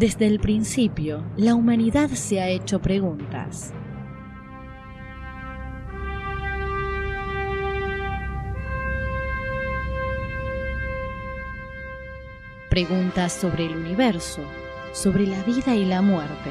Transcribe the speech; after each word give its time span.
Desde 0.00 0.26
el 0.26 0.40
principio, 0.40 1.22
la 1.36 1.54
humanidad 1.54 2.08
se 2.08 2.40
ha 2.40 2.48
hecho 2.48 2.80
preguntas. 2.80 3.74
Preguntas 12.70 13.34
sobre 13.34 13.66
el 13.66 13.76
universo, 13.76 14.40
sobre 14.94 15.26
la 15.26 15.42
vida 15.42 15.74
y 15.74 15.84
la 15.84 16.00
muerte, 16.00 16.50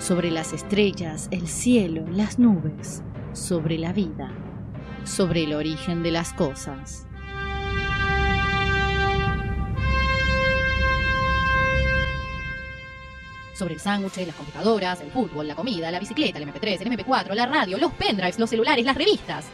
sobre 0.00 0.32
las 0.32 0.52
estrellas, 0.52 1.28
el 1.30 1.46
cielo, 1.46 2.04
las 2.10 2.40
nubes, 2.40 3.04
sobre 3.34 3.78
la 3.78 3.92
vida, 3.92 4.32
sobre 5.04 5.44
el 5.44 5.54
origen 5.54 6.02
de 6.02 6.10
las 6.10 6.32
cosas. 6.32 7.06
Sobre 13.60 13.74
el 13.74 13.80
sándwich, 13.80 14.26
las 14.26 14.34
computadoras, 14.34 15.02
el 15.02 15.10
fútbol, 15.10 15.46
la 15.46 15.54
comida, 15.54 15.90
la 15.90 16.00
bicicleta, 16.00 16.38
el 16.38 16.48
MP3, 16.48 16.80
el 16.80 16.90
MP4, 16.90 17.34
la 17.34 17.44
radio, 17.44 17.76
los 17.76 17.92
pendrives, 17.92 18.38
los 18.38 18.48
celulares, 18.48 18.86
las 18.86 18.96
revistas. 18.96 19.44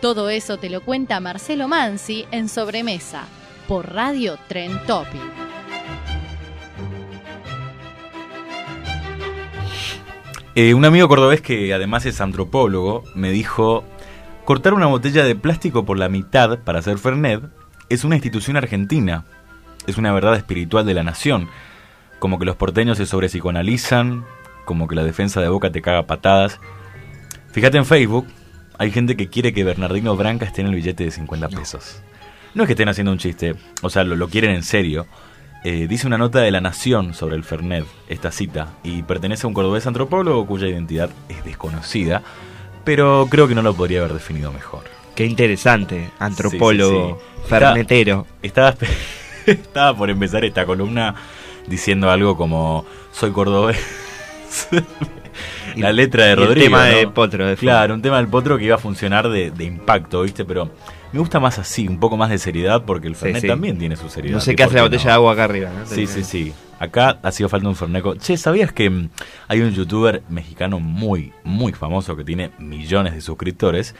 Todo 0.00 0.28
eso 0.28 0.58
te 0.58 0.68
lo 0.68 0.80
cuenta 0.80 1.20
Marcelo 1.20 1.68
Mansi 1.68 2.26
en 2.32 2.48
Sobremesa, 2.48 3.22
por 3.68 3.92
Radio 3.92 4.36
Tren 4.48 4.84
Topic. 4.84 5.20
Eh, 10.56 10.74
un 10.74 10.84
amigo 10.84 11.06
cordobés 11.06 11.40
que 11.40 11.72
además 11.72 12.04
es 12.04 12.20
antropólogo 12.20 13.04
me 13.14 13.30
dijo, 13.30 13.84
cortar 14.44 14.74
una 14.74 14.86
botella 14.86 15.22
de 15.22 15.36
plástico 15.36 15.84
por 15.84 15.98
la 15.98 16.08
mitad 16.08 16.58
para 16.58 16.80
hacer 16.80 16.98
Fernet 16.98 17.44
es 17.88 18.02
una 18.02 18.16
institución 18.16 18.56
argentina, 18.56 19.24
es 19.86 19.98
una 19.98 20.12
verdad 20.12 20.34
espiritual 20.34 20.84
de 20.84 20.94
la 20.94 21.04
nación 21.04 21.48
como 22.24 22.38
que 22.38 22.46
los 22.46 22.56
porteños 22.56 22.96
se 22.96 23.04
sobrepsicoanalizan, 23.04 24.24
como 24.64 24.88
que 24.88 24.94
la 24.94 25.04
defensa 25.04 25.42
de 25.42 25.48
Boca 25.48 25.70
te 25.70 25.82
caga 25.82 26.06
patadas. 26.06 26.58
Fíjate 27.52 27.76
en 27.76 27.84
Facebook, 27.84 28.26
hay 28.78 28.90
gente 28.92 29.14
que 29.14 29.28
quiere 29.28 29.52
que 29.52 29.62
Bernardino 29.62 30.16
Branca 30.16 30.46
esté 30.46 30.62
en 30.62 30.68
el 30.68 30.74
billete 30.74 31.04
de 31.04 31.10
50 31.10 31.50
pesos. 31.50 32.00
No 32.54 32.62
es 32.62 32.66
que 32.66 32.72
estén 32.72 32.88
haciendo 32.88 33.12
un 33.12 33.18
chiste, 33.18 33.56
o 33.82 33.90
sea, 33.90 34.04
lo, 34.04 34.28
quieren 34.30 34.52
en 34.52 34.62
serio. 34.62 35.06
Eh, 35.64 35.86
dice 35.86 36.06
una 36.06 36.16
nota 36.16 36.38
de 36.38 36.50
La 36.50 36.62
Nación 36.62 37.12
sobre 37.12 37.36
el 37.36 37.44
Fernet, 37.44 37.84
esta 38.08 38.32
cita, 38.32 38.70
y 38.82 39.02
pertenece 39.02 39.46
a 39.46 39.48
un 39.48 39.52
cordobés 39.52 39.86
antropólogo 39.86 40.46
cuya 40.46 40.66
identidad 40.66 41.10
es 41.28 41.44
desconocida, 41.44 42.22
pero 42.84 43.26
creo 43.28 43.48
que 43.48 43.54
no 43.54 43.60
lo 43.60 43.74
podría 43.74 43.98
haber 43.98 44.14
definido 44.14 44.50
mejor. 44.50 44.84
Qué 45.14 45.26
interesante, 45.26 46.08
antropólogo, 46.18 47.20
fernetero. 47.46 48.26
estaba, 48.40 48.74
estaba 49.46 49.94
por 49.94 50.08
empezar 50.08 50.42
esta 50.46 50.64
columna 50.64 51.14
diciendo 51.66 52.10
algo 52.10 52.36
como 52.36 52.84
soy 53.12 53.30
cordobés. 53.32 53.78
la 55.76 55.92
letra 55.92 56.26
de 56.26 56.36
Rodrigo. 56.36 56.54
El 56.54 56.62
tema 56.64 56.84
de 56.84 57.08
Potro. 57.08 57.46
De 57.46 57.56
claro, 57.56 57.94
un 57.94 58.02
tema 58.02 58.18
del 58.18 58.28
Potro 58.28 58.58
que 58.58 58.64
iba 58.64 58.76
a 58.76 58.78
funcionar 58.78 59.28
de, 59.28 59.52
impacto, 59.64 60.22
¿viste? 60.22 60.44
Pero 60.44 60.70
me 61.12 61.18
gusta 61.18 61.40
más 61.40 61.58
así, 61.58 61.88
un 61.88 61.98
poco 61.98 62.16
más 62.16 62.30
de 62.30 62.38
seriedad, 62.38 62.84
porque 62.84 63.08
el 63.08 63.16
Fernet 63.16 63.46
también 63.46 63.78
tiene 63.78 63.96
su 63.96 64.08
seriedad. 64.08 64.36
No 64.36 64.40
sé 64.40 64.54
qué 64.56 64.64
hace 64.64 64.76
la 64.76 64.82
botella 64.82 65.04
de 65.04 65.12
agua 65.12 65.32
acá 65.32 65.44
arriba, 65.44 65.70
¿no? 65.76 65.86
Sí, 65.86 66.06
sí, 66.06 66.24
sí. 66.24 66.52
Acá 66.78 67.18
ha 67.22 67.32
sido 67.32 67.48
falta 67.48 67.68
un 67.68 67.76
Ferneco. 67.76 68.16
Che, 68.16 68.36
¿sabías 68.36 68.72
que 68.72 68.90
mm, 68.90 69.10
hay 69.48 69.60
un 69.60 69.72
youtuber 69.72 70.22
mexicano 70.28 70.80
muy, 70.80 71.32
muy 71.44 71.72
famoso 71.72 72.16
que 72.16 72.24
tiene 72.24 72.50
millones 72.58 73.14
de 73.14 73.20
suscriptores? 73.20 73.94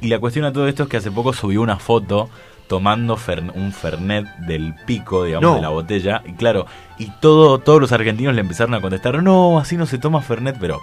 Y 0.00 0.08
la 0.08 0.18
cuestión 0.18 0.44
a 0.44 0.52
todo 0.52 0.68
esto 0.68 0.84
es 0.84 0.88
que 0.88 0.96
hace 0.96 1.10
poco 1.10 1.32
subió 1.32 1.62
una 1.62 1.78
foto 1.78 2.30
tomando 2.68 3.18
un 3.54 3.72
Fernet 3.72 4.26
del 4.38 4.74
pico, 4.86 5.24
digamos, 5.24 5.56
de 5.56 5.62
la 5.62 5.68
botella. 5.68 6.22
Y 6.24 6.32
claro, 6.32 6.66
y 6.98 7.10
todo, 7.20 7.58
todos 7.58 7.80
los 7.80 7.92
argentinos 7.92 8.34
le 8.34 8.40
empezaron 8.40 8.74
a 8.74 8.80
contestar, 8.80 9.22
no, 9.22 9.58
así 9.58 9.76
no 9.76 9.86
se 9.86 9.98
toma 9.98 10.22
Fernet, 10.22 10.56
pero 10.58 10.80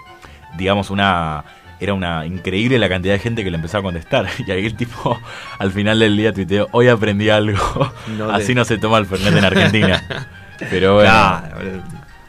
digamos, 0.58 0.90
una 0.90 1.44
era 1.80 1.94
una 1.94 2.26
increíble 2.26 2.78
la 2.78 2.90
cantidad 2.90 3.14
de 3.14 3.20
gente 3.20 3.44
que 3.44 3.50
le 3.50 3.56
empezó 3.56 3.78
a 3.78 3.82
contestar. 3.82 4.28
Y 4.46 4.52
ahí 4.52 4.66
el 4.66 4.76
tipo 4.76 5.20
al 5.58 5.72
final 5.72 6.00
del 6.00 6.18
día 6.18 6.34
tuiteó, 6.34 6.68
hoy 6.72 6.88
aprendí 6.88 7.30
algo, 7.30 7.92
así 8.32 8.54
no 8.54 8.66
se 8.66 8.78
toma 8.78 8.98
el 8.98 9.06
Fernet 9.06 9.36
en 9.36 9.46
Argentina. 9.46 10.04
Pero 10.70 10.96
bueno, 10.96 11.12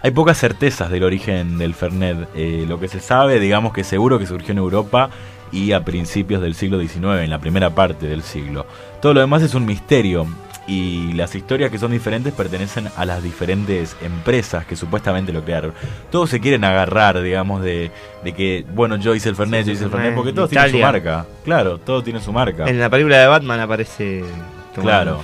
hay 0.03 0.11
pocas 0.13 0.39
certezas 0.39 0.89
del 0.89 1.03
origen 1.03 1.59
del 1.59 1.75
Fernet. 1.75 2.29
Eh, 2.35 2.65
lo 2.69 2.79
que 2.79 2.87
se 2.87 3.01
sabe, 3.01 3.41
digamos 3.41 3.73
que 3.73 3.83
seguro 3.83 4.19
que 4.21 4.27
surgió 4.27 4.53
en 4.53 4.59
Europa 4.59 5.11
y 5.53 5.73
a 5.73 5.85
principios 5.85 6.43
del 6.43 6.55
siglo 6.55 6.81
XIX, 6.81 7.23
en 7.23 7.31
la 7.31 7.39
primera 7.39 7.71
parte 7.71 8.07
del 8.07 8.23
siglo. 8.23 8.67
Todo 9.01 9.15
lo 9.15 9.21
demás 9.21 9.43
es 9.43 9.55
un 9.55 9.67
misterio 9.67 10.27
y 10.67 11.13
las 11.15 11.35
historias 11.35 11.71
que 11.71 11.79
son 11.79 11.91
diferentes 11.91 12.33
pertenecen 12.33 12.89
a 12.97 13.05
las 13.05 13.23
diferentes 13.23 13.97
empresas 14.03 14.65
que 14.65 14.77
supuestamente 14.77 15.33
lo 15.33 15.43
crearon. 15.45 15.73
Todos 16.11 16.31
se 16.31 16.41
quieren 16.41 16.63
agarrar, 16.65 17.21
digamos, 17.23 17.63
de, 17.63 17.91
que, 18.37 18.65
bueno, 18.73 18.97
yo 18.97 19.15
hice 19.15 19.29
el 19.29 19.37
Fernet, 19.37 19.67
yo 19.67 19.73
hice 19.73 19.85
el 19.85 19.91
Fernet, 19.91 20.15
porque 20.15 20.33
todos 20.33 20.51
tienen 20.51 20.71
su 20.71 20.79
marca. 20.79 21.27
Claro, 21.45 21.79
todo 21.79 22.03
tiene 22.03 22.21
su 22.21 22.33
marca. 22.33 22.69
En 22.69 22.79
la 22.79 22.89
película 22.89 23.19
de 23.19 23.27
Batman 23.27 23.61
aparece... 23.61 24.25
Claro, 24.73 25.21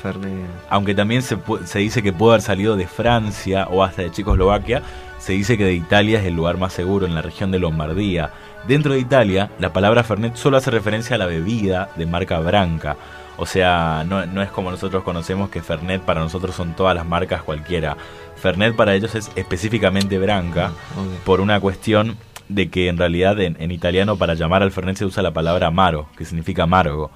aunque 0.69 0.93
también 0.93 1.23
se, 1.23 1.39
se 1.67 1.79
dice 1.79 2.03
que 2.03 2.13
puede 2.13 2.33
haber 2.33 2.43
salido 2.43 2.77
de 2.77 2.89
Francia 2.89 3.69
o 3.71 3.85
hasta 3.85 4.03
de 4.03 4.11
Checoslovaquia, 4.11 4.83
se 5.19 5.35
dice 5.35 5.57
que 5.57 5.65
de 5.65 5.73
Italia 5.73 6.19
es 6.19 6.27
el 6.27 6.35
lugar 6.35 6.57
más 6.57 6.73
seguro 6.73 7.07
en 7.07 7.15
la 7.15 7.23
región 7.23 7.53
de 7.53 7.61
Lombardía. 7.61 8.33
Dentro 8.67 8.95
de 8.95 8.99
Italia, 8.99 9.51
la 9.61 9.73
palabra 9.73 10.03
Fernet 10.03 10.35
solo 10.35 10.57
hace 10.57 10.73
referencia 10.73 11.15
a 11.15 11.19
la 11.19 11.27
bebida 11.27 11.89
de 11.97 12.05
marca 12.05 12.41
Branca. 12.41 12.97
O 13.37 13.47
sea, 13.47 14.05
no, 14.09 14.43
es 14.43 14.51
como 14.51 14.71
nosotros 14.71 15.05
conocemos 15.05 15.51
que 15.51 15.63
Fernet 15.63 16.03
para 16.03 16.21
nosotros 16.21 16.57
son 16.57 16.75
todas 16.75 16.97
las 16.97 17.07
marcas 17.07 17.43
cualquiera. 17.43 17.97
Fernet 18.37 18.75
para 18.75 18.95
ellos 18.95 19.15
es 19.15 19.31
específicamente 19.37 20.19
Branca 20.19 20.73
ah, 20.97 21.05
por 21.25 21.41
una 21.41 21.61
cuestión 21.61 22.17
de 22.49 22.69
que 22.69 22.89
en 22.89 22.99
realidad 22.99 23.39
en, 23.41 23.71
italiano 23.71 24.17
para 24.17 24.35
llamar 24.35 24.63
al 24.63 24.73
Fernet 24.73 24.97
se 24.97 25.05
usa 25.05 25.23
la 25.23 25.33
palabra 25.33 25.69
amaro, 25.69 26.09
que 26.17 26.25
significa 26.25 26.65
amargo. 26.65 27.13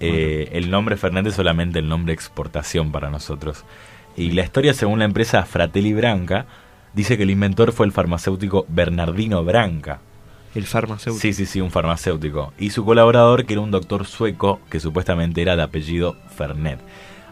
Eh, 0.00 0.48
el 0.52 0.70
nombre 0.70 0.96
Fernet 0.96 1.26
es 1.26 1.34
solamente 1.34 1.78
el 1.78 1.88
nombre 1.88 2.12
exportación 2.12 2.90
para 2.90 3.08
nosotros. 3.08 3.64
Y 4.16 4.32
la 4.32 4.42
historia 4.42 4.74
según 4.74 4.98
la 4.98 5.04
empresa 5.04 5.44
Fratelli 5.44 5.92
Branca 5.92 6.46
dice 6.92 7.16
que 7.16 7.22
el 7.22 7.30
inventor 7.30 7.70
fue 7.72 7.86
el 7.86 7.92
farmacéutico 7.92 8.66
Bernardino 8.68 9.44
Branca 9.44 10.00
el 10.54 10.66
farmacéutico. 10.66 11.20
Sí, 11.20 11.32
sí, 11.32 11.46
sí, 11.46 11.60
un 11.60 11.70
farmacéutico. 11.70 12.52
Y 12.58 12.70
su 12.70 12.84
colaborador, 12.84 13.44
que 13.46 13.54
era 13.54 13.62
un 13.62 13.70
doctor 13.70 14.06
sueco, 14.06 14.60
que 14.70 14.80
supuestamente 14.80 15.42
era 15.42 15.56
de 15.56 15.62
apellido 15.62 16.16
Fernet. 16.36 16.80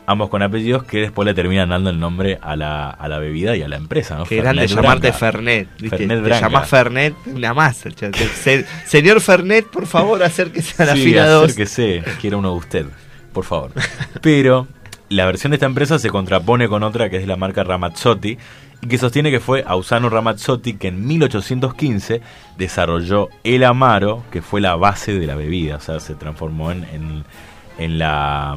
Ambos 0.09 0.29
con 0.31 0.41
apellidos 0.43 0.85
que 0.85 1.01
después 1.01 1.27
le 1.27 1.35
terminan 1.35 1.71
dando 1.71 1.91
el 1.91 1.99
nombre 1.99 2.39
a 2.41 2.55
la, 2.55 2.91
a 2.91 3.09
la 3.09 3.19
bebida 3.19 3.57
y 3.57 3.63
a 3.63 3.69
la 3.69 3.77
empresa, 3.77 4.17
¿no? 4.17 4.25
Que 4.25 4.37
grande 4.37 4.69
llamarte 4.69 5.13
Fernet. 5.13 5.69
¿viste? 5.81 5.99
Fernet 5.99 6.23
Te 6.23 6.31
llamás 6.41 6.69
Fernet, 6.69 7.15
una 7.27 7.53
más. 7.55 7.85
señor 8.87 9.21
Fernet, 9.21 9.67
por 9.67 9.87
favor, 9.87 10.23
acérquese 10.23 10.81
a 10.81 10.87
la 10.87 10.95
fila 10.95 11.27
2. 11.29 11.45
acérquese, 11.45 12.05
quiero 12.21 12.39
uno 12.39 12.53
de 12.53 12.57
usted, 12.57 12.87
por 13.33 13.45
favor. 13.45 13.73
Pero 14.23 14.69
la 15.09 15.27
versión 15.27 15.51
de 15.51 15.57
esta 15.57 15.67
empresa 15.67 15.99
se 15.99 16.11
contrapone 16.11 16.69
con 16.69 16.85
otra 16.85 17.11
que 17.11 17.17
es 17.17 17.27
la 17.27 17.37
marca 17.37 17.65
Ramazzotti, 17.65 18.39
que 18.89 18.99
sostiene 18.99 19.31
que 19.31 19.41
fue 19.41 19.65
Ausano 19.67 20.09
Ramazzotti 20.09 20.75
que 20.75 20.89
en 20.89 21.07
1815 21.07 22.21
desarrolló 22.59 23.29
el 23.45 23.65
amaro, 23.65 24.25
que 24.31 24.43
fue 24.43 24.61
la 24.61 24.77
base 24.77 25.19
de 25.19 25.27
la 25.27 25.35
bebida, 25.35 25.77
o 25.77 25.81
sea, 25.81 26.01
se 26.01 26.15
transformó 26.15 26.71
en, 26.71 26.85
en, 26.85 27.25
en 27.79 27.99
la 27.99 28.57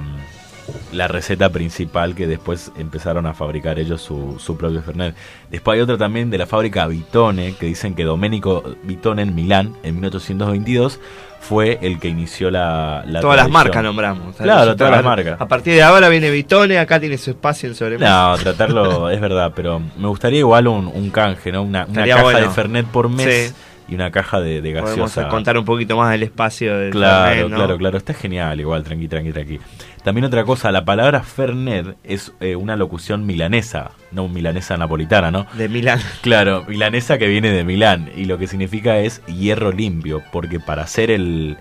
la 0.91 1.07
receta 1.07 1.49
principal 1.49 2.15
que 2.15 2.27
después 2.27 2.71
empezaron 2.77 3.25
a 3.25 3.33
fabricar 3.33 3.79
ellos 3.79 4.01
su, 4.01 4.37
su 4.39 4.57
propio 4.57 4.81
Fernet. 4.81 5.15
Después 5.49 5.75
hay 5.75 5.81
otra 5.81 5.97
también 5.97 6.29
de 6.29 6.37
la 6.37 6.45
fábrica 6.45 6.87
Vitone, 6.87 7.53
que 7.53 7.65
dicen 7.65 7.95
que 7.95 8.03
Domenico 8.03 8.63
Vitone 8.83 9.23
en 9.23 9.35
Milán, 9.35 9.75
en 9.83 9.95
1822, 9.95 10.99
fue 11.39 11.79
el 11.81 11.99
que 11.99 12.09
inició 12.09 12.51
la... 12.51 13.03
todas 13.21 13.37
las 13.37 13.49
marcas 13.49 13.81
nombramos. 13.83 14.35
Claro, 14.35 14.75
todas 14.75 14.91
las 14.91 15.03
marcas. 15.03 15.39
A 15.39 15.47
partir 15.47 15.73
de 15.73 15.81
ahora 15.81 16.09
viene 16.09 16.29
Vitone, 16.29 16.77
acá 16.77 16.99
tiene 16.99 17.17
su 17.17 17.31
espacio 17.31 17.69
en 17.69 17.75
sobremesa. 17.75 18.09
No, 18.09 18.37
tratarlo 18.37 19.09
es 19.11 19.21
verdad, 19.21 19.53
pero 19.55 19.81
me 19.97 20.07
gustaría 20.07 20.39
igual 20.39 20.67
un, 20.67 21.09
canje, 21.09 21.51
¿no? 21.51 21.63
Una, 21.63 21.85
caja 21.85 22.39
de 22.39 22.49
Fernet 22.49 22.85
por 22.85 23.09
mes. 23.09 23.55
y 23.87 23.95
una 23.95 24.11
caja 24.11 24.39
de, 24.39 24.61
de 24.61 24.71
gaseosa. 24.71 25.15
Podemos 25.15 25.33
contar 25.33 25.57
un 25.57 25.65
poquito 25.65 25.97
más 25.97 26.11
del 26.11 26.23
espacio 26.23 26.77
del 26.77 26.91
Claro, 26.91 27.29
Fernet, 27.29 27.55
claro, 27.55 27.77
claro. 27.77 27.97
Está 27.97 28.13
genial, 28.13 28.59
igual, 28.59 28.83
tranqui, 28.83 29.07
tranqui, 29.07 29.31
tranqui. 29.31 29.59
También 30.03 30.25
otra 30.25 30.45
cosa, 30.45 30.71
la 30.71 30.85
palabra 30.85 31.23
Fernet 31.23 31.97
es 32.03 32.31
eh, 32.39 32.55
una 32.55 32.75
locución 32.75 33.25
milanesa, 33.25 33.91
no 34.11 34.27
milanesa 34.27 34.77
napolitana, 34.77 35.29
¿no? 35.31 35.45
De 35.53 35.67
Milán. 35.67 35.99
Claro, 36.21 36.63
milanesa 36.67 37.17
que 37.17 37.27
viene 37.27 37.49
de 37.49 37.63
Milán 37.63 38.09
y 38.15 38.25
lo 38.25 38.37
que 38.37 38.47
significa 38.47 38.99
es 38.99 39.21
hierro 39.25 39.71
limpio, 39.71 40.21
porque 40.31 40.59
para 40.59 40.83
hacer 40.83 41.11
el 41.11 41.57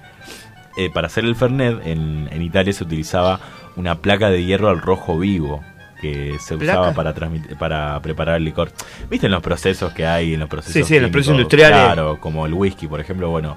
eh, 0.76 0.90
para 0.92 1.08
hacer 1.08 1.24
el 1.24 1.34
Fernet 1.34 1.84
en, 1.84 2.28
en, 2.30 2.42
Italia 2.42 2.72
se 2.72 2.84
utilizaba 2.84 3.40
una 3.76 3.96
placa 3.96 4.30
de 4.30 4.44
hierro 4.44 4.68
al 4.68 4.80
rojo 4.80 5.18
vivo 5.18 5.60
que 6.00 6.36
se 6.38 6.54
usaba 6.54 6.92
para 6.92 7.14
para 7.58 8.00
preparar 8.00 8.36
el 8.36 8.44
licor. 8.44 8.70
¿Viste 9.10 9.26
en 9.26 9.32
los 9.32 9.42
procesos 9.42 9.92
que 9.92 10.06
hay 10.06 10.34
en 10.34 10.40
los 10.40 10.48
procesos? 10.48 10.74
Sí, 10.74 10.84
sí, 10.84 10.96
en 10.96 11.02
los 11.02 11.10
procesos 11.10 11.34
industriales. 11.34 11.78
Claro, 11.78 12.20
como 12.20 12.46
el 12.46 12.54
whisky, 12.54 12.86
por 12.86 13.00
ejemplo, 13.00 13.30
bueno, 13.30 13.56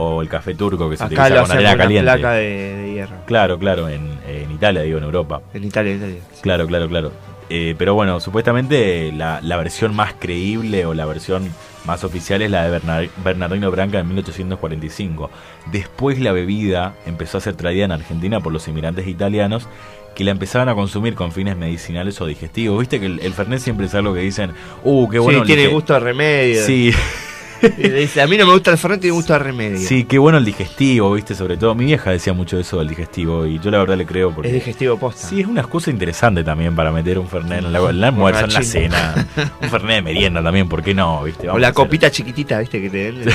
o 0.00 0.22
el 0.22 0.28
café 0.28 0.54
turco 0.54 0.88
que 0.88 0.96
se 0.96 1.04
utiliza 1.04 1.42
con 1.42 1.50
arena 1.50 1.76
caliente. 1.76 2.04
placa 2.04 2.32
de, 2.34 2.92
hierro. 2.94 3.16
Claro, 3.26 3.58
claro, 3.58 3.88
en, 3.88 4.08
Italia, 4.54 4.82
digo, 4.82 4.98
en 4.98 5.04
Europa. 5.04 5.42
En 5.52 5.64
Italia, 5.64 5.92
en 5.92 5.98
Italia. 5.98 6.20
Claro, 6.40 6.66
claro, 6.68 6.88
claro. 6.88 7.12
Eh, 7.50 7.74
pero 7.76 7.94
bueno, 7.94 8.20
supuestamente 8.20 9.10
la, 9.12 9.40
versión 9.56 9.96
más 9.96 10.14
creíble 10.18 10.86
o 10.86 10.94
la 10.94 11.04
versión 11.04 11.50
más 11.84 12.04
oficial 12.04 12.42
es 12.42 12.50
la 12.50 12.68
de 12.68 13.10
Bernardino 13.24 13.70
Branca 13.72 13.98
en 13.98 14.08
1845. 14.08 15.30
Después 15.72 16.20
la 16.20 16.30
bebida 16.30 16.94
empezó 17.04 17.38
a 17.38 17.40
ser 17.40 17.56
traída 17.56 17.84
en 17.84 17.92
Argentina 17.92 18.40
por 18.40 18.52
los 18.52 18.68
inmigrantes 18.68 19.08
italianos 19.08 19.66
que 20.14 20.22
la 20.22 20.30
empezaban 20.30 20.68
a 20.68 20.74
consumir 20.74 21.14
con 21.14 21.32
fines 21.32 21.56
medicinales 21.56 22.20
o 22.20 22.26
digestivos. 22.26 22.78
Viste 22.78 23.00
que 23.00 23.06
el, 23.06 23.20
el 23.20 23.32
Fernet 23.32 23.60
siempre 23.60 23.86
es 23.86 23.94
algo 23.94 24.14
que 24.14 24.20
dicen, 24.20 24.52
uh, 24.84 25.08
qué 25.08 25.18
bueno. 25.18 25.40
Sí, 25.40 25.46
tiene 25.46 25.66
gusto 25.68 25.94
de 25.94 26.00
remedio. 26.00 26.64
Sí. 26.64 26.92
dice, 27.76 28.22
a 28.22 28.26
mí 28.26 28.36
no 28.36 28.46
me 28.46 28.52
gusta 28.52 28.70
el 28.70 28.78
Fernet 28.78 29.04
y 29.04 29.08
me 29.08 29.12
gusta 29.12 29.36
el 29.36 29.40
remedio. 29.42 29.78
Sí, 29.78 30.04
qué 30.04 30.18
bueno 30.18 30.38
el 30.38 30.44
digestivo, 30.44 31.12
viste, 31.12 31.34
sobre 31.34 31.56
todo. 31.56 31.74
Mi 31.74 31.84
vieja 31.84 32.10
decía 32.10 32.32
mucho 32.32 32.58
eso 32.58 32.78
del 32.78 32.88
digestivo 32.88 33.46
y 33.46 33.58
yo 33.58 33.70
la 33.70 33.78
verdad 33.78 33.96
le 33.96 34.06
creo 34.06 34.32
porque... 34.32 34.48
Es 34.48 34.54
digestivo 34.54 34.98
posta. 34.98 35.26
Sí, 35.28 35.40
es 35.40 35.46
una 35.46 35.60
excusa 35.60 35.90
interesante 35.90 36.44
también 36.44 36.76
para 36.76 36.92
meter 36.92 37.18
un 37.18 37.28
Fernet 37.28 37.64
en, 37.64 37.72
la, 37.72 37.80
en 37.80 37.88
el 37.88 38.04
almuerzo, 38.04 38.44
en 38.44 38.52
la 38.52 38.62
cena. 38.62 39.26
un 39.62 39.68
Fernet 39.68 39.96
de 39.96 40.02
merienda 40.02 40.42
también, 40.42 40.68
¿por 40.68 40.82
qué 40.82 40.94
no? 40.94 41.22
¿viste? 41.24 41.48
o 41.48 41.58
la 41.58 41.72
copita 41.72 42.10
chiquitita, 42.10 42.58
viste, 42.60 42.80
que 42.80 42.90
te 42.90 43.10
venden. 43.10 43.34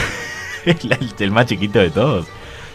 el, 1.20 1.31
más 1.31 1.46
chiquito 1.46 1.80
de 1.80 1.90
todos. 1.90 2.28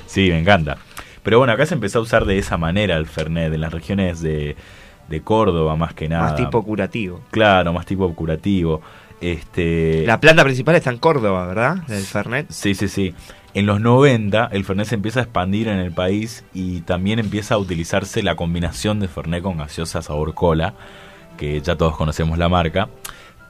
Sí, 0.06 0.30
me 0.30 0.38
encanta. 0.38 0.78
Pero 1.22 1.38
bueno, 1.38 1.52
acá 1.52 1.66
se 1.66 1.74
empezó 1.74 1.98
a 1.98 2.02
usar 2.02 2.24
de 2.24 2.38
esa 2.38 2.56
manera 2.56 2.96
el 2.96 3.06
Fernet, 3.06 3.52
en 3.52 3.60
las 3.60 3.72
regiones 3.72 4.20
de, 4.20 4.56
de 5.08 5.20
Córdoba 5.22 5.76
más 5.76 5.94
que 5.94 6.08
nada. 6.08 6.24
Más 6.24 6.36
tipo 6.36 6.62
curativo. 6.62 7.20
Claro, 7.30 7.72
más 7.72 7.86
tipo 7.86 8.12
curativo. 8.14 8.80
Este... 9.20 10.04
La 10.06 10.20
planta 10.20 10.44
principal 10.44 10.76
está 10.76 10.90
en 10.90 10.98
Córdoba, 10.98 11.46
¿verdad? 11.46 11.78
El 11.88 12.02
Fernet. 12.02 12.46
Sí, 12.50 12.74
sí, 12.74 12.88
sí. 12.88 13.14
En 13.54 13.66
los 13.66 13.80
90 13.80 14.50
el 14.52 14.64
Fernet 14.64 14.86
se 14.86 14.94
empieza 14.94 15.20
a 15.20 15.22
expandir 15.24 15.68
en 15.68 15.78
el 15.78 15.92
país 15.92 16.44
y 16.52 16.82
también 16.82 17.18
empieza 17.18 17.54
a 17.54 17.58
utilizarse 17.58 18.22
la 18.22 18.36
combinación 18.36 19.00
de 19.00 19.08
Fernet 19.08 19.42
con 19.42 19.58
gaseosa 19.58 20.02
sabor 20.02 20.34
cola, 20.34 20.74
que 21.36 21.60
ya 21.60 21.76
todos 21.76 21.96
conocemos 21.96 22.38
la 22.38 22.48
marca. 22.48 22.88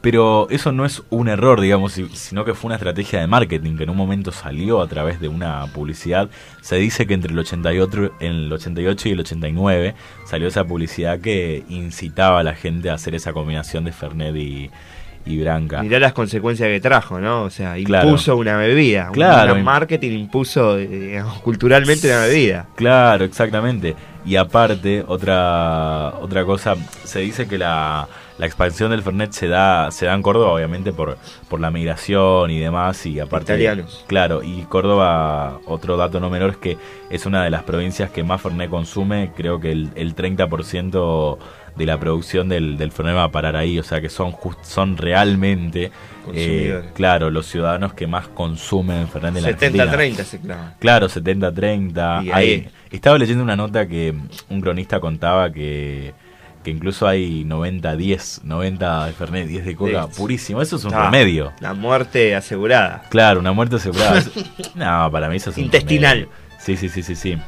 Pero 0.00 0.49
eso 0.49 0.70
no 0.70 0.85
es 0.85 1.03
un 1.11 1.29
error, 1.29 1.61
digamos, 1.61 2.00
sino 2.12 2.44
que 2.44 2.55
fue 2.55 2.69
una 2.69 2.76
estrategia 2.76 3.19
de 3.21 3.26
marketing 3.26 3.76
que 3.76 3.82
en 3.82 3.91
un 3.91 3.97
momento 3.97 4.31
salió 4.31 4.81
a 4.81 4.87
través 4.87 5.21
de 5.21 5.26
una 5.26 5.67
publicidad. 5.75 6.31
Se 6.61 6.76
dice 6.76 7.06
que 7.06 7.14
entre 7.14 7.32
el 7.32 7.38
88, 7.38 8.12
el 8.21 8.53
88 8.53 9.09
y 9.09 9.12
el 9.12 9.21
89 9.21 9.94
salió 10.25 10.47
esa 10.47 10.64
publicidad 10.64 11.19
que 11.19 11.64
incitaba 11.69 12.38
a 12.38 12.43
la 12.44 12.55
gente 12.55 12.91
a 12.91 12.94
hacer 12.94 13.17
esa 13.17 13.32
combinación 13.32 13.85
de 13.85 13.93
Fernet 13.93 14.37
y, 14.37 14.71
y 15.28 15.38
Branca. 15.38 15.82
Mirá 15.82 16.00
las 16.00 16.12
consecuencias 16.14 16.69
que 16.69 16.80
trajo, 16.80 17.20
¿no? 17.20 17.42
O 17.42 17.50
sea, 17.50 17.78
impuso 17.78 18.36
una 18.36 18.56
bebida. 18.56 19.10
Claro. 19.12 19.54
Un 19.54 19.62
marketing 19.62 20.12
impuso 20.12 20.78
eh, 20.78 21.22
culturalmente 21.42 22.08
una 22.08 22.22
bebida. 22.22 22.66
Claro, 22.75 23.25
exactamente. 23.25 23.94
Y 24.25 24.36
aparte, 24.36 25.04
otra, 25.06 26.14
otra 26.20 26.44
cosa, 26.44 26.76
se 27.04 27.20
dice 27.20 27.46
que 27.46 27.56
la, 27.58 28.08
la 28.38 28.46
expansión 28.46 28.90
del 28.90 29.02
Fernet 29.02 29.32
se 29.32 29.48
da, 29.48 29.90
se 29.90 30.06
da 30.06 30.14
en 30.14 30.22
Córdoba, 30.22 30.52
obviamente, 30.52 30.92
por, 30.92 31.19
por 31.48 31.60
la 31.60 31.70
migración 31.70 32.50
y 32.50 32.58
demás. 32.58 33.04
Y 33.06 33.20
aparte. 33.20 33.52
Italianos. 33.52 34.04
Claro, 34.06 34.42
y 34.42 34.62
Córdoba, 34.62 35.60
otro 35.66 35.96
dato 35.96 36.20
no 36.20 36.30
menor 36.30 36.50
es 36.50 36.56
que 36.56 36.78
es 37.10 37.26
una 37.26 37.44
de 37.44 37.50
las 37.50 37.62
provincias 37.64 38.10
que 38.10 38.22
más 38.22 38.40
Fernet 38.40 38.70
consume. 38.70 39.32
Creo 39.36 39.60
que 39.60 39.72
el, 39.72 39.90
el 39.94 40.14
30% 40.14 41.38
de 41.78 41.86
la 41.86 41.98
producción 41.98 42.48
del, 42.48 42.76
del 42.76 42.90
va 42.90 43.25
a 43.25 43.30
parar 43.30 43.56
ahí, 43.56 43.78
o 43.78 43.84
sea 43.84 44.00
que 44.00 44.08
son 44.08 44.34
son 44.62 44.96
realmente, 44.96 45.92
eh, 46.34 46.82
claro, 46.94 47.30
los 47.30 47.46
ciudadanos 47.46 47.94
que 47.94 48.06
más 48.06 48.26
consumen 48.26 49.06
la 49.14 49.30
70-30 49.30 50.25
se 50.25 50.40
clava. 50.40 50.75
Claro, 50.78 51.08
70-30. 51.08 52.32
Ahí... 52.32 52.69
Estaba 52.90 53.19
leyendo 53.19 53.44
una 53.44 53.54
nota 53.54 53.86
que 53.86 54.14
un 54.48 54.60
cronista 54.62 54.98
contaba 54.98 55.52
que, 55.52 56.14
que 56.64 56.70
incluso 56.70 57.06
hay 57.06 57.44
90-10, 57.44 58.42
90 58.42 59.06
de 59.06 59.12
Fernet, 59.12 59.46
10 59.46 59.64
de 59.66 59.76
coca, 59.76 60.06
purísimo. 60.08 60.62
Eso 60.62 60.76
es 60.76 60.84
un 60.84 60.92
remedio. 60.92 61.52
La 61.60 61.75
muerte 61.75 62.34
asegurada. 62.34 63.04
Claro, 63.10 63.40
una 63.40 63.52
muerte 63.52 63.76
asegurada. 63.76 64.22
no, 64.75 65.10
para 65.12 65.28
mí 65.28 65.36
eso 65.36 65.50
es 65.50 65.58
un 65.58 65.64
Intestinal. 65.64 66.28
Sí, 66.58 66.76
sí, 66.76 66.88
sí, 66.88 67.02
sí, 67.02 67.14
sí. 67.14 67.38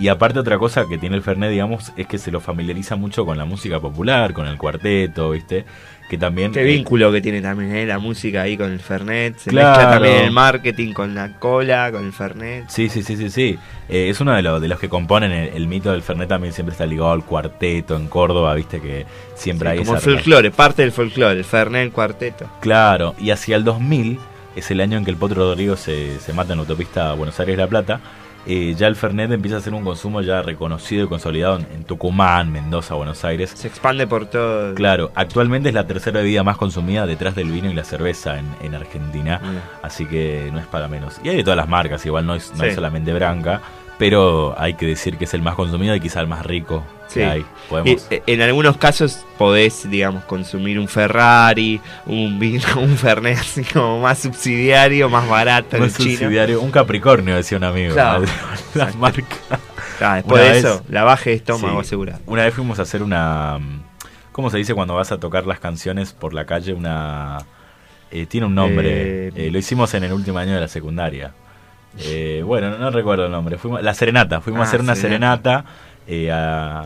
Y 0.00 0.08
aparte 0.08 0.38
otra 0.38 0.56
cosa 0.56 0.86
que 0.88 0.96
tiene 0.96 1.14
el 1.14 1.22
Fernet, 1.22 1.50
digamos, 1.50 1.92
es 1.94 2.06
que 2.06 2.16
se 2.16 2.30
lo 2.30 2.40
familiariza 2.40 2.96
mucho 2.96 3.26
con 3.26 3.36
la 3.36 3.44
música 3.44 3.80
popular, 3.80 4.32
con 4.32 4.46
el 4.46 4.56
cuarteto, 4.56 5.32
¿viste? 5.32 5.66
Que 6.08 6.16
también... 6.16 6.52
Qué 6.52 6.64
vínculo 6.64 7.12
que 7.12 7.20
tiene 7.20 7.42
también 7.42 7.76
¿eh? 7.76 7.84
la 7.84 7.98
música 7.98 8.40
ahí 8.40 8.56
con 8.56 8.72
el 8.72 8.80
Fernet. 8.80 9.36
Se 9.36 9.52
mezcla 9.52 9.90
también 9.90 10.24
el 10.24 10.30
marketing 10.30 10.94
con 10.94 11.14
la 11.14 11.38
cola, 11.38 11.92
con 11.92 12.06
el 12.06 12.14
Fernet. 12.14 12.70
Sí, 12.70 12.88
sí, 12.88 13.02
sí, 13.02 13.14
sí, 13.14 13.28
sí. 13.28 13.58
Eh, 13.90 14.08
es 14.08 14.18
uno 14.22 14.32
de, 14.32 14.40
los 14.40 14.62
de 14.62 14.68
los 14.68 14.80
que 14.80 14.88
componen 14.88 15.32
el, 15.32 15.66
mito 15.66 15.92
del 15.92 16.00
Fernet 16.00 16.30
también 16.30 16.54
siempre 16.54 16.72
está 16.72 16.86
ligado 16.86 17.12
al 17.12 17.26
cuarteto 17.26 17.94
en 17.94 18.08
Córdoba, 18.08 18.54
¿viste? 18.54 18.80
Que 18.80 19.04
siempre 19.34 19.68
hay... 19.68 19.78
Como 19.80 19.96
el 19.96 20.00
folclore, 20.00 20.50
parte 20.50 20.80
del 20.80 20.92
folclore, 20.92 21.38
el 21.38 21.44
Fernet, 21.44 21.82
el 21.82 21.92
cuarteto. 21.92 22.48
Claro, 22.60 23.14
y 23.18 23.32
hacia 23.32 23.54
el 23.54 23.64
2000 23.64 24.18
es 24.56 24.70
el 24.70 24.80
año 24.80 24.96
en 24.96 25.04
que 25.04 25.10
el 25.10 25.18
Potro 25.18 25.44
Rodrigo 25.44 25.76
se, 25.76 26.18
se 26.20 26.32
mata 26.32 26.54
en 26.54 26.58
la 26.60 26.62
autopista 26.62 27.12
Buenos 27.12 27.38
Aires-La 27.38 27.66
Plata 27.66 28.00
eh, 28.46 28.74
ya 28.76 28.86
el 28.86 28.96
Fernet 28.96 29.30
empieza 29.30 29.58
a 29.58 29.60
ser 29.60 29.74
un 29.74 29.84
consumo 29.84 30.22
ya 30.22 30.42
reconocido 30.42 31.04
y 31.04 31.08
consolidado 31.08 31.58
en, 31.58 31.84
Tucumán, 31.84 32.50
Mendoza, 32.52 32.94
Buenos 32.94 33.24
Aires. 33.24 33.50
Se 33.50 33.68
expande 33.68 34.06
por 34.06 34.26
todo. 34.26 34.74
Claro, 34.74 35.10
actualmente 35.14 35.68
es 35.68 35.74
la 35.74 35.86
tercera 35.86 36.20
bebida 36.20 36.42
más 36.42 36.56
consumida 36.56 37.06
detrás 37.06 37.34
del 37.34 37.50
vino 37.50 37.70
y 37.70 37.74
la 37.74 37.84
cerveza 37.84 38.38
en, 38.38 38.74
Argentina, 38.74 39.40
así 39.82 40.06
que 40.06 40.48
no 40.52 40.60
es 40.60 40.66
para 40.66 40.86
menos. 40.86 41.20
Y 41.24 41.28
hay 41.28 41.36
de 41.36 41.42
todas 41.42 41.56
las 41.56 41.68
marcas, 41.68 42.06
igual 42.06 42.24
no 42.24 42.34
es, 42.34 42.52
no 42.56 42.64
es 42.64 42.74
solamente 42.74 43.12
Branca, 43.12 43.60
pero 44.00 44.54
hay 44.56 44.74
que 44.74 44.86
decir 44.86 45.18
que 45.18 45.26
es 45.26 45.34
el 45.34 45.42
más 45.42 45.56
consumido 45.56 45.94
y 45.94 46.00
quizá 46.00 46.20
el 46.20 46.26
más 46.26 46.46
rico 46.46 46.82
que 47.12 47.22
hay. 47.22 47.44
Eh, 47.84 48.22
en 48.26 48.40
algunos 48.40 48.78
casos 48.78 49.26
podés, 49.36 49.90
digamos, 49.90 50.24
consumir 50.24 50.78
un 50.78 50.88
Ferrari, 50.88 51.78
un 52.06 52.38
vino, 52.38 52.64
un 52.78 52.96
Fernet 52.96 53.36
así 53.36 53.62
como 53.62 54.00
más 54.00 54.20
subsidiario, 54.20 55.10
más 55.10 55.28
barato. 55.28 55.76
Más 55.76 55.92
subsidiario, 55.92 56.62
un 56.62 56.70
Capricornio, 56.70 57.36
decía 57.36 57.58
un 57.58 57.64
amigo. 57.64 57.92
Claro. 57.92 58.24
La, 58.74 58.90
marca. 58.94 59.22
después 60.14 60.44
de 60.44 60.58
eso, 60.58 60.82
la 60.88 61.04
baje 61.04 61.30
de 61.30 61.36
estómago 61.36 61.80
asegurada. 61.80 62.20
Una 62.24 62.44
vez 62.44 62.54
fuimos 62.54 62.78
a 62.78 62.82
hacer 62.82 63.02
una. 63.02 63.58
¿Cómo 64.32 64.48
se 64.48 64.56
dice 64.56 64.72
cuando 64.72 64.94
vas 64.94 65.12
a 65.12 65.20
tocar 65.20 65.46
las 65.46 65.60
canciones 65.60 66.14
por 66.14 66.32
la 66.32 66.46
calle? 66.46 66.72
Una. 66.72 67.36
Eh, 68.10 68.24
tiene 68.24 68.46
un 68.46 68.54
nombre. 68.54 69.28
Eh, 69.28 69.50
lo 69.52 69.58
hicimos 69.58 69.92
en 69.92 70.04
el 70.04 70.14
último 70.14 70.38
año 70.38 70.54
de 70.54 70.60
la 70.60 70.68
secundaria. 70.68 71.34
Eh, 71.98 72.42
bueno, 72.44 72.78
no, 72.78 72.90
recuerdo 72.90 73.26
el 73.26 73.32
nombre. 73.32 73.58
Fuimos, 73.58 73.82
la 73.82 73.94
Serenata. 73.94 74.40
Fuimos 74.40 74.60
a 74.60 74.62
ah, 74.62 74.66
hacer 74.68 74.80
una 74.80 74.94
serenata, 74.94 75.64
eh, 76.06 76.28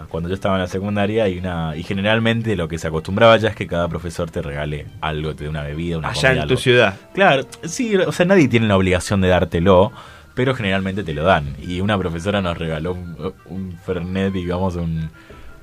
cuando 0.08 0.28
yo 0.28 0.34
estaba 0.34 0.56
en 0.56 0.62
la 0.62 0.66
secundaria 0.66 1.28
y 1.28 1.38
una 1.38 1.76
y 1.76 1.82
generalmente 1.82 2.56
lo 2.56 2.68
que 2.68 2.78
se 2.78 2.88
acostumbraba 2.88 3.36
ya 3.36 3.48
es 3.50 3.56
que 3.56 3.66
cada 3.66 3.88
profesor 3.88 4.30
te 4.30 4.42
regale 4.42 4.86
algo, 5.00 5.34
te 5.34 5.44
dé 5.44 5.50
una 5.50 5.62
bebida, 5.62 5.98
una 5.98 6.08
Allá 6.08 6.32
en 6.32 6.48
tu 6.48 6.56
ciudad. 6.56 6.96
Claro, 7.14 7.46
sí, 7.64 7.96
o 7.96 8.12
sea, 8.12 8.26
nadie 8.26 8.48
tiene 8.48 8.66
la 8.66 8.76
obligación 8.76 9.20
de 9.20 9.28
dártelo, 9.28 9.92
pero 10.34 10.54
generalmente 10.54 11.04
te 11.04 11.14
lo 11.14 11.24
dan. 11.24 11.54
Y 11.60 11.80
una 11.80 11.96
profesora 11.98 12.40
nos 12.40 12.58
regaló 12.58 12.92
un, 12.92 13.34
un 13.46 13.78
Fernet, 13.84 14.32
digamos, 14.32 14.76
un 14.76 15.10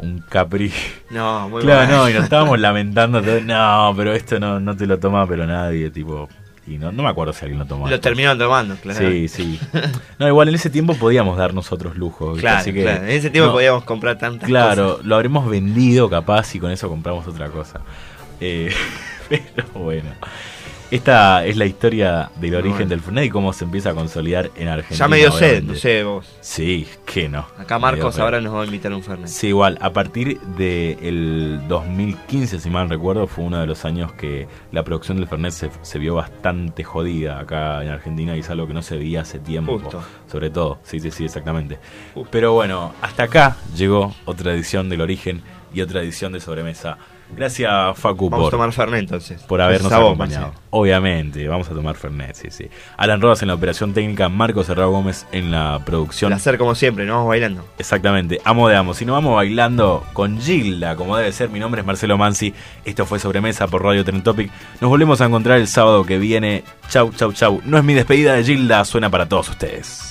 un 0.01 0.19
Capri. 0.27 0.71
No, 1.10 1.50
muy 1.50 1.62
Claro, 1.62 1.86
bueno. 1.86 2.03
no, 2.03 2.10
y 2.10 2.13
nos 2.13 2.24
estábamos 2.24 2.60
lamentando. 2.60 3.21
todo, 3.21 3.39
No, 3.41 3.93
pero 3.95 4.13
esto 4.13 4.39
no, 4.39 4.60
no 4.60 4.75
te 4.75 4.86
lo 4.86 5.00
toma, 5.00 5.27
pero 5.27 5.45
nadie, 5.45 5.89
tipo. 5.91 6.27
Y 6.71 6.77
no, 6.77 6.91
no 6.91 7.03
me 7.03 7.09
acuerdo 7.09 7.33
si 7.33 7.43
alguien 7.43 7.59
lo 7.59 7.65
tomó. 7.65 7.89
Lo 7.89 7.99
terminaron 7.99 8.37
tomando, 8.39 8.75
claro. 8.77 8.99
Sí, 9.09 9.27
sí. 9.27 9.59
No, 10.17 10.27
igual 10.27 10.47
en 10.47 10.55
ese 10.55 10.69
tiempo 10.69 10.95
podíamos 10.95 11.37
darnos 11.37 11.71
otros 11.71 11.97
lujos. 11.97 12.29
¿viste? 12.35 12.41
Claro, 12.41 12.59
Así 12.59 12.73
que, 12.73 12.81
claro. 12.83 13.03
En 13.03 13.09
ese 13.09 13.29
tiempo 13.29 13.47
no, 13.47 13.53
podíamos 13.53 13.83
comprar 13.83 14.17
tantas 14.17 14.47
Claro, 14.47 14.91
cosas. 14.93 15.05
lo 15.05 15.15
habremos 15.15 15.49
vendido 15.49 16.09
capaz 16.09 16.55
y 16.55 16.59
con 16.59 16.71
eso 16.71 16.87
compramos 16.87 17.27
otra 17.27 17.49
cosa. 17.49 17.81
Eh, 18.39 18.73
pero 19.29 19.67
bueno. 19.73 20.09
Esta 20.91 21.45
es 21.45 21.55
la 21.55 21.65
historia 21.65 22.29
del 22.36 22.53
origen 22.53 22.74
bueno. 22.74 22.89
del 22.89 23.00
Fernet 23.00 23.25
y 23.25 23.29
cómo 23.29 23.53
se 23.53 23.63
empieza 23.63 23.91
a 23.91 23.93
consolidar 23.93 24.51
en 24.57 24.67
Argentina. 24.67 24.98
Ya 24.98 25.07
me 25.07 25.17
dio 25.19 25.31
sed, 25.31 25.63
no 25.63 25.74
sé 25.74 26.03
vos. 26.03 26.27
Sí, 26.41 26.86
que 27.05 27.29
no. 27.29 27.48
Acá 27.57 27.79
Marcos 27.79 28.19
ahora 28.19 28.41
nos 28.41 28.53
va 28.53 28.63
a 28.63 28.65
invitar 28.65 28.91
a 28.91 28.98
un 28.98 29.01
Fernet. 29.01 29.29
Sí, 29.29 29.48
igual, 29.48 29.77
a 29.79 29.93
partir 29.93 30.41
del 30.41 31.62
2015, 31.69 32.60
si 32.60 32.69
mal 32.69 32.89
recuerdo, 32.89 33.25
fue 33.25 33.45
uno 33.45 33.62
de 33.62 33.67
los 33.67 33.86
años 33.86 34.12
que 34.12 34.50
la 34.74 34.83
producción 34.83 35.15
del 35.15 35.29
Fernet 35.29 35.53
se, 35.53 35.71
se 35.81 35.98
vio 35.98 36.15
bastante 36.15 36.83
jodida 36.83 37.39
acá 37.39 37.81
en 37.83 37.89
Argentina 37.89 38.36
y 38.36 38.41
es 38.41 38.50
algo 38.50 38.67
que 38.67 38.74
no 38.74 38.81
se 38.81 38.98
veía 38.98 39.21
hace 39.21 39.39
tiempo. 39.39 39.79
Justo. 39.79 40.03
Sobre 40.29 40.50
todo, 40.50 40.79
sí, 40.83 41.00
sí, 41.00 41.10
sí, 41.10 41.24
exactamente. 41.24 41.79
Justo. 42.13 42.29
Pero 42.31 42.51
bueno, 42.51 42.93
hasta 43.01 43.24
acá 43.24 43.55
llegó 43.77 44.13
otra 44.25 44.51
edición 44.53 44.89
del 44.89 45.00
origen 45.00 45.41
y 45.74 45.79
otra 45.79 46.01
edición 46.01 46.33
de 46.33 46.41
sobremesa. 46.41 46.98
Gracias, 47.35 47.97
Facu, 47.97 48.29
Vamos 48.29 48.43
a 48.47 48.50
por, 48.50 48.51
tomar 48.51 48.71
Fernet 48.71 49.01
entonces. 49.01 49.41
por 49.43 49.61
habernos 49.61 49.91
a 49.91 49.97
acompañado. 49.97 50.53
Obviamente, 50.69 51.47
vamos 51.47 51.69
a 51.69 51.73
tomar 51.73 51.95
Fernet, 51.95 52.35
sí, 52.35 52.47
sí. 52.50 52.69
Alan 52.97 53.21
Rodas 53.21 53.41
en 53.41 53.47
la 53.47 53.55
operación 53.55 53.93
técnica, 53.93 54.29
Marcos 54.29 54.69
Herrado 54.69 54.91
Gómez 54.91 55.25
en 55.31 55.51
la 55.51 55.81
producción. 55.85 56.29
Placer 56.29 56.57
como 56.57 56.75
siempre, 56.75 57.05
nos 57.05 57.15
vamos 57.15 57.29
bailando. 57.29 57.65
Exactamente, 57.77 58.41
amo 58.43 58.67
de 58.67 58.75
amo. 58.75 58.93
Si 58.93 59.05
nos 59.05 59.13
vamos 59.13 59.35
bailando 59.35 60.03
con 60.13 60.39
Gilda, 60.39 60.95
como 60.95 61.17
debe 61.17 61.31
ser, 61.31 61.50
mi 61.50 61.59
nombre 61.59 61.81
es 61.81 61.88
Marcelo 61.88 62.17
Mansi. 62.17 62.53
Esto 62.85 63.05
fue 63.05 63.19
Sobremesa 63.19 63.67
por 63.67 63.83
Radio 63.83 64.03
Tren 64.05 64.23
Topic. 64.23 64.51
Nos 64.79 64.89
volvemos 64.89 65.21
a 65.21 65.25
encontrar 65.25 65.57
el 65.59 65.67
sábado 65.67 66.05
que 66.05 66.17
viene. 66.17 66.63
Chau, 66.89 67.11
chau, 67.11 67.33
chau. 67.33 67.61
No 67.65 67.77
es 67.77 67.83
mi 67.83 67.93
despedida 67.93 68.33
de 68.33 68.43
Gilda, 68.43 68.83
suena 68.85 69.09
para 69.09 69.27
todos 69.27 69.50
ustedes. 69.50 70.11